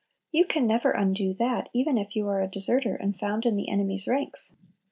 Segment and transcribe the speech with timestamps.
[0.31, 3.69] You can never undo that, even if you are a deserter, and found in the
[3.69, 4.57] enemy's ranks.